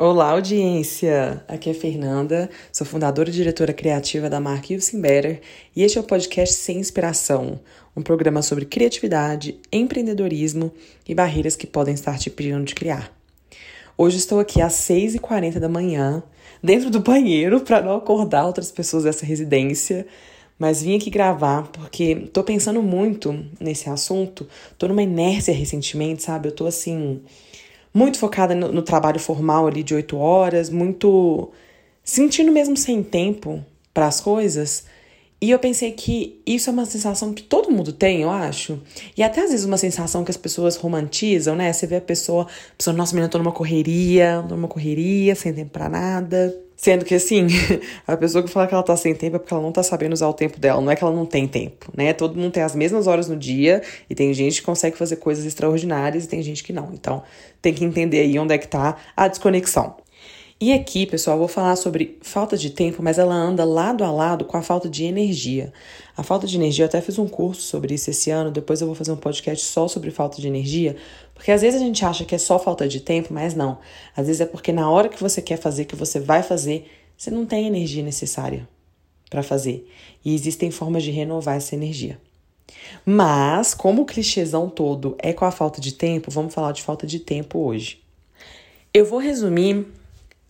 [0.00, 1.42] Olá, audiência!
[1.48, 5.40] Aqui é Fernanda, sou fundadora e diretora criativa da marca You've Better
[5.74, 7.58] e este é o podcast Sem Inspiração,
[7.96, 10.70] um programa sobre criatividade, empreendedorismo
[11.08, 13.12] e barreiras que podem estar te impedindo de criar.
[13.96, 16.22] Hoje estou aqui às 6h40 da manhã,
[16.62, 20.06] dentro do banheiro, para não acordar outras pessoas dessa residência,
[20.56, 26.46] mas vim aqui gravar porque estou pensando muito nesse assunto, estou numa inércia recentemente, sabe?
[26.46, 27.20] Eu estou assim
[27.98, 31.50] muito focada no, no trabalho formal ali de oito horas, muito
[32.04, 34.84] sentindo mesmo sem tempo para as coisas.
[35.40, 38.80] E eu pensei que isso é uma sensação que todo mundo tem, eu acho.
[39.16, 41.72] E até às vezes uma sensação que as pessoas romantizam, né?
[41.72, 45.52] Você vê a pessoa, a pessoa, nossa, menina, tô numa correria, tô numa correria, sem
[45.52, 46.56] tempo pra nada.
[46.78, 47.48] Sendo que, assim,
[48.06, 50.12] a pessoa que fala que ela tá sem tempo é porque ela não tá sabendo
[50.12, 50.80] usar o tempo dela.
[50.80, 52.12] Não é que ela não tem tempo, né?
[52.12, 55.44] Todo mundo tem as mesmas horas no dia e tem gente que consegue fazer coisas
[55.44, 56.90] extraordinárias e tem gente que não.
[56.94, 57.24] Então,
[57.60, 59.96] tem que entender aí onde é que tá a desconexão.
[60.60, 64.44] E aqui, pessoal, vou falar sobre falta de tempo, mas ela anda lado a lado
[64.44, 65.72] com a falta de energia.
[66.16, 68.88] A falta de energia, eu até fiz um curso sobre isso esse ano, depois eu
[68.88, 70.96] vou fazer um podcast só sobre falta de energia,
[71.32, 73.78] porque às vezes a gente acha que é só falta de tempo, mas não.
[74.16, 77.30] Às vezes é porque na hora que você quer fazer, que você vai fazer, você
[77.30, 78.68] não tem a energia necessária
[79.30, 79.88] para fazer.
[80.24, 82.20] E existem formas de renovar essa energia.
[83.06, 87.06] Mas, como o clichêzão todo é com a falta de tempo, vamos falar de falta
[87.06, 88.02] de tempo hoje.
[88.92, 89.86] Eu vou resumir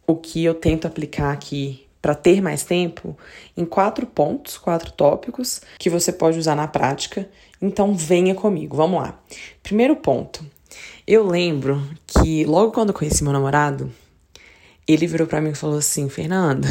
[0.09, 3.15] o que eu tento aplicar aqui para ter mais tempo
[3.55, 7.29] em quatro pontos, quatro tópicos que você pode usar na prática.
[7.61, 9.21] Então venha comigo, vamos lá.
[9.63, 10.45] Primeiro ponto.
[11.07, 13.93] Eu lembro que logo quando eu conheci meu namorado,
[14.87, 16.69] ele virou para mim e falou assim: "Fernanda,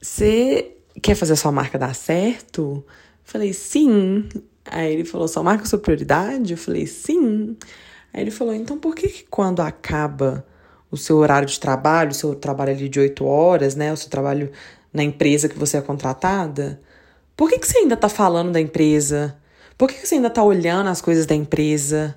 [0.00, 2.86] você quer fazer a sua marca dar certo?" Eu
[3.24, 4.28] falei: "Sim".
[4.66, 7.56] Aí ele falou: "Sua marca é sua prioridade?" Eu falei: "Sim".
[8.12, 10.46] Aí ele falou: "Então por que, que quando acaba
[10.92, 13.90] o seu horário de trabalho, o seu trabalho ali de oito horas, né?
[13.92, 14.52] O seu trabalho
[14.92, 16.78] na empresa que você é contratada.
[17.34, 19.36] Por que, que você ainda tá falando da empresa?
[19.78, 22.14] Por que, que você ainda tá olhando as coisas da empresa?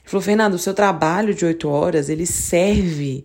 [0.00, 3.24] Ele falou, Fernando, o seu trabalho de oito horas, ele serve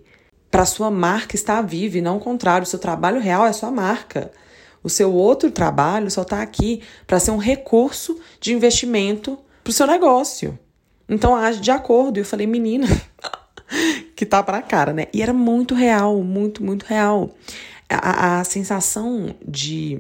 [0.51, 2.63] para sua marca estar viva e não o contrário.
[2.63, 4.31] O seu trabalho real é sua marca.
[4.83, 9.73] O seu outro trabalho só está aqui para ser um recurso de investimento para o
[9.73, 10.57] seu negócio.
[11.09, 12.17] Então age de acordo.
[12.17, 12.87] E eu falei, menina,
[14.21, 15.07] que tá pra cara, né?
[15.11, 17.31] E era muito real, muito, muito real.
[17.89, 19.99] A, a sensação de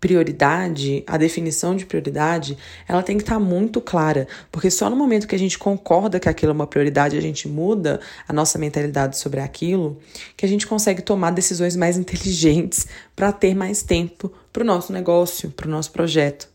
[0.00, 2.56] prioridade, a definição de prioridade,
[2.88, 6.18] ela tem que estar tá muito clara, porque só no momento que a gente concorda
[6.18, 10.00] que aquilo é uma prioridade, a gente muda a nossa mentalidade sobre aquilo,
[10.34, 14.94] que a gente consegue tomar decisões mais inteligentes para ter mais tempo para o nosso
[14.94, 16.48] negócio, para o nosso projeto.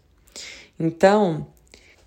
[0.79, 1.45] Então,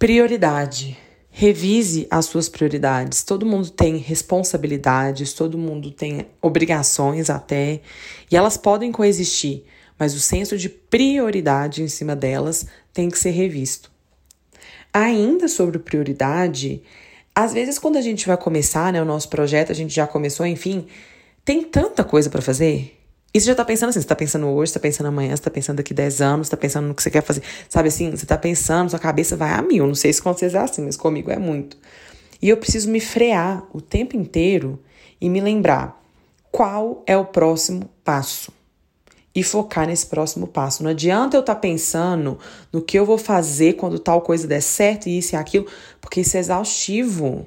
[0.01, 0.99] prioridade.
[1.41, 3.22] Revise as suas prioridades.
[3.22, 7.81] Todo mundo tem responsabilidades, todo mundo tem obrigações até,
[8.28, 9.62] e elas podem coexistir,
[9.97, 13.88] mas o senso de prioridade em cima delas tem que ser revisto.
[14.93, 16.82] Ainda sobre prioridade,
[17.32, 20.44] às vezes quando a gente vai começar, né, o nosso projeto, a gente já começou,
[20.44, 20.88] enfim,
[21.44, 22.98] tem tanta coisa para fazer
[23.33, 25.43] e você já tá pensando assim, você tá pensando hoje, você tá pensando amanhã, você
[25.43, 27.43] tá pensando daqui 10 anos, você tá pensando no que você quer fazer.
[27.69, 29.87] Sabe assim, você tá pensando, sua cabeça vai a mil.
[29.87, 31.77] Não sei se com vocês é assim, mas comigo é muito.
[32.41, 34.81] E eu preciso me frear o tempo inteiro
[35.21, 36.03] e me lembrar
[36.50, 38.50] qual é o próximo passo.
[39.34, 40.83] E focar nesse próximo passo.
[40.83, 42.38] Não adianta eu estar tá pensando
[42.72, 45.67] no que eu vou fazer quando tal coisa der certo e isso e aquilo,
[46.00, 47.47] porque isso é exaustivo.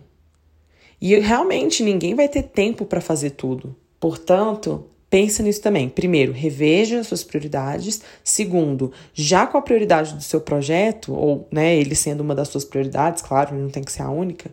[1.01, 3.75] E realmente ninguém vai ter tempo para fazer tudo.
[3.99, 5.89] Portanto, Pensa nisso também.
[5.89, 8.01] Primeiro, reveja as suas prioridades.
[8.23, 12.63] Segundo, já com a prioridade do seu projeto, ou né, ele sendo uma das suas
[12.63, 14.49] prioridades, claro, não tem que ser a única,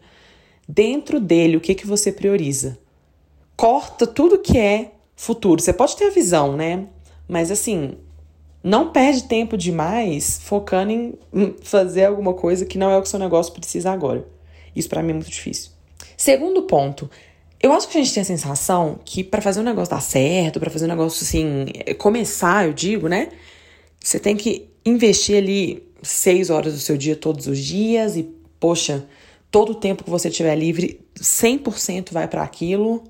[0.68, 2.76] dentro dele, o que, que você prioriza?
[3.56, 5.62] Corta tudo que é futuro.
[5.62, 6.88] Você pode ter a visão, né?
[7.28, 7.92] Mas assim,
[8.60, 11.14] não perde tempo demais focando em
[11.62, 14.26] fazer alguma coisa que não é o que seu negócio precisa agora.
[14.74, 15.70] Isso para mim é muito difícil.
[16.16, 17.08] Segundo ponto,
[17.60, 20.60] eu acho que a gente tem a sensação que para fazer um negócio dar certo,
[20.60, 21.66] para fazer um negócio assim,
[21.98, 23.30] começar, eu digo, né?
[24.00, 28.22] Você tem que investir ali seis horas do seu dia todos os dias e,
[28.60, 29.06] poxa,
[29.50, 33.04] todo o tempo que você tiver livre, 100% vai para aquilo.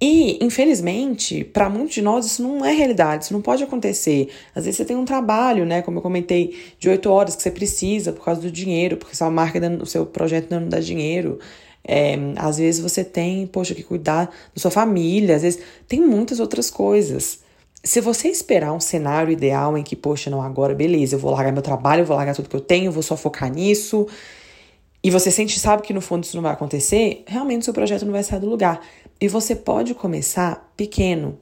[0.00, 4.28] E, infelizmente, para muitos de nós isso não é realidade, isso não pode acontecer.
[4.54, 7.50] Às vezes você tem um trabalho, né, como eu comentei, de oito horas que você
[7.50, 11.40] precisa por causa do dinheiro, porque sua marca, o seu projeto não dá dinheiro.
[11.90, 15.58] É, às vezes você tem, poxa, que cuidar da sua família, às vezes
[15.88, 17.40] tem muitas outras coisas.
[17.82, 21.50] Se você esperar um cenário ideal em que, poxa, não, agora beleza, eu vou largar
[21.50, 24.06] meu trabalho, eu vou largar tudo que eu tenho, vou só focar nisso,
[25.02, 28.12] e você sente, sabe que no fundo isso não vai acontecer, realmente seu projeto não
[28.12, 28.80] vai sair do lugar.
[29.18, 31.38] E você pode começar pequeno.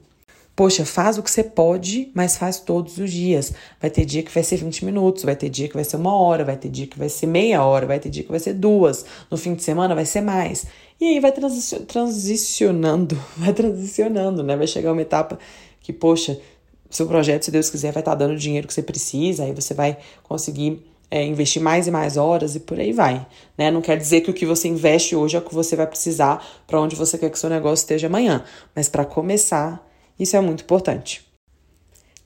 [0.56, 3.53] Poxa, faz o que você pode, mas faz todos os dias.
[3.79, 6.17] Vai ter dia que vai ser 20 minutos, vai ter dia que vai ser uma
[6.17, 8.55] hora, vai ter dia que vai ser meia hora, vai ter dia que vai ser
[8.55, 9.05] duas.
[9.31, 10.67] No fim de semana vai ser mais.
[10.99, 14.56] E aí vai transicionando, vai transicionando, né?
[14.56, 15.38] Vai chegar uma etapa
[15.82, 16.41] que, poxa,
[16.88, 19.75] seu projeto, se Deus quiser, vai estar dando o dinheiro que você precisa, aí você
[19.75, 23.26] vai conseguir é, investir mais e mais horas e por aí vai.
[23.59, 23.70] Né?
[23.70, 26.43] Não quer dizer que o que você investe hoje é o que você vai precisar
[26.67, 28.43] para onde você quer que seu negócio esteja amanhã.
[28.75, 29.87] Mas para começar,
[30.19, 31.27] isso é muito importante.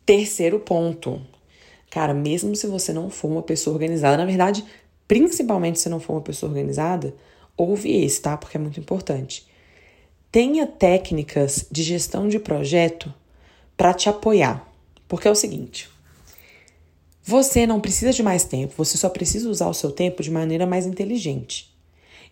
[0.06, 1.20] Terceiro ponto.
[1.90, 4.64] Cara, mesmo se você não for uma pessoa organizada, na verdade,
[5.08, 7.14] principalmente se não for uma pessoa organizada,
[7.56, 8.36] ouve esse, tá?
[8.36, 9.46] Porque é muito importante.
[10.30, 13.12] Tenha técnicas de gestão de projeto
[13.76, 14.68] para te apoiar.
[15.08, 15.90] Porque é o seguinte:
[17.22, 20.66] você não precisa de mais tempo, você só precisa usar o seu tempo de maneira
[20.66, 21.69] mais inteligente.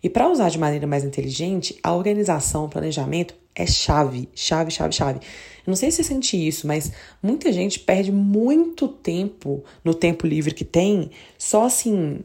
[0.01, 4.93] E para usar de maneira mais inteligente, a organização, o planejamento é chave, chave, chave,
[4.93, 5.19] chave.
[5.19, 6.91] Eu não sei se você sente isso, mas
[7.21, 12.21] muita gente perde muito tempo no tempo livre que tem, só assim,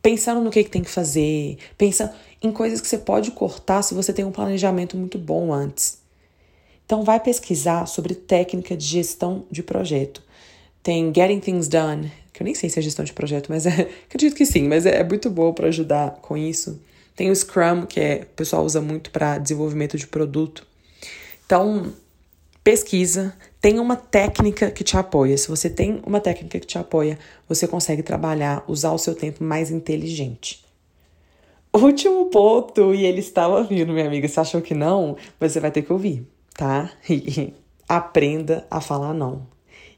[0.00, 3.94] pensando no que, que tem que fazer, pensando em coisas que você pode cortar se
[3.94, 5.98] você tem um planejamento muito bom antes.
[6.84, 10.22] Então vai pesquisar sobre técnica de gestão de projeto.
[10.80, 13.88] Tem Getting Things Done, que eu nem sei se é gestão de projeto, mas é,
[14.06, 16.80] acredito que sim, mas é, é muito boa para ajudar com isso.
[17.16, 20.66] Tem o Scrum, que é, o pessoal usa muito para desenvolvimento de produto.
[21.46, 21.92] Então,
[22.62, 25.38] pesquisa, tem uma técnica que te apoia.
[25.38, 27.18] Se você tem uma técnica que te apoia,
[27.48, 30.62] você consegue trabalhar, usar o seu tempo mais inteligente.
[31.72, 34.28] Último ponto, e ele estava vindo, minha amiga.
[34.28, 35.16] Você achou que não?
[35.40, 36.90] Você vai ter que ouvir, tá?
[37.08, 37.54] E
[37.88, 39.46] aprenda a falar não.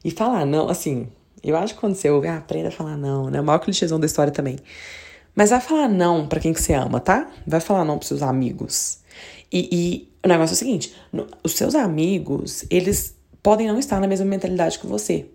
[0.04, 1.08] E falar não, assim,
[1.42, 3.40] eu acho que quando você ouve, ah, aprenda a falar não, né?
[3.40, 4.56] O maior clichêzão da história também.
[5.38, 7.30] Mas vai falar não para quem que você ama, tá?
[7.46, 8.98] Vai falar não pros seus amigos.
[9.52, 14.00] E, e o negócio é o seguinte: no, os seus amigos, eles podem não estar
[14.00, 15.26] na mesma mentalidade que você.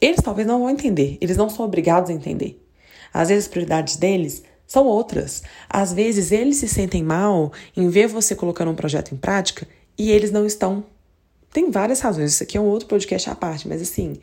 [0.00, 2.64] Eles talvez não vão entender, eles não são obrigados a entender.
[3.12, 5.42] Às vezes as prioridades deles são outras.
[5.68, 9.66] Às vezes eles se sentem mal em ver você colocando um projeto em prática
[9.98, 10.84] e eles não estão
[11.52, 12.34] tem várias razões.
[12.34, 14.16] Isso aqui é um outro podcast à parte, mas assim,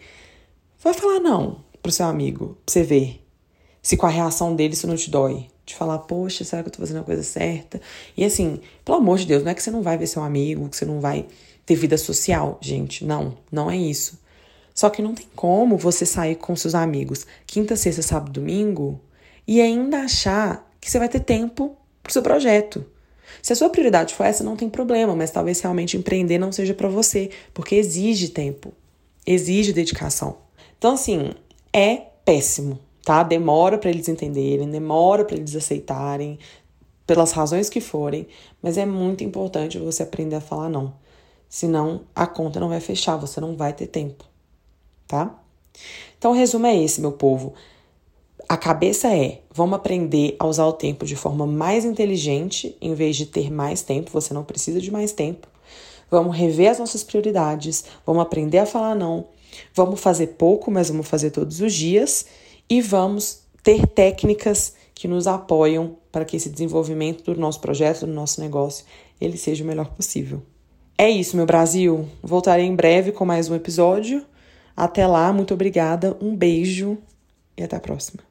[0.81, 3.22] vai falar não pro seu amigo, pra você ver
[3.81, 5.48] se com a reação dele isso não te dói.
[5.66, 7.80] De falar, poxa, será que eu tô fazendo a coisa certa?
[8.18, 10.68] E assim, pelo amor de Deus, não é que você não vai ver seu amigo,
[10.68, 11.25] que você não vai
[11.66, 13.06] ter vida social, gente.
[13.06, 14.19] Não, não é isso.
[14.74, 19.00] Só que não tem como você sair com seus amigos quinta, sexta, sábado, domingo
[19.48, 22.86] e ainda achar que você vai ter tempo pro seu projeto.
[23.42, 26.74] Se a sua prioridade for essa, não tem problema, mas talvez realmente empreender não seja
[26.74, 28.74] para você, porque exige tempo,
[29.25, 30.38] exige dedicação.
[30.78, 31.31] Então, assim,
[31.74, 33.24] é péssimo, tá?
[33.24, 36.38] Demora para eles entenderem, demora para eles aceitarem,
[37.06, 38.27] pelas razões que forem,
[38.62, 40.94] mas é muito importante você aprender a falar não.
[41.50, 44.24] Senão a conta não vai fechar, você não vai ter tempo,
[45.07, 45.38] tá?
[46.18, 47.53] Então, o resumo é esse, meu povo.
[48.48, 53.15] A cabeça é: vamos aprender a usar o tempo de forma mais inteligente, em vez
[53.18, 55.47] de ter mais tempo, você não precisa de mais tempo.
[56.09, 59.25] Vamos rever as nossas prioridades, vamos aprender a falar não,
[59.74, 62.25] vamos fazer pouco, mas vamos fazer todos os dias
[62.71, 68.13] e vamos ter técnicas que nos apoiam para que esse desenvolvimento do nosso projeto, do
[68.13, 68.85] nosso negócio,
[69.19, 70.41] ele seja o melhor possível.
[70.97, 72.07] É isso, meu Brasil.
[72.23, 74.25] Voltarei em breve com mais um episódio.
[74.73, 76.97] Até lá, muito obrigada, um beijo
[77.57, 78.31] e até a próxima.